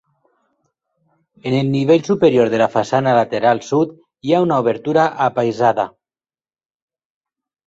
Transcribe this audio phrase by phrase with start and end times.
[1.49, 3.93] En el nivell superior de la façana lateral sud
[4.29, 5.87] hi ha una obertura apaïsada.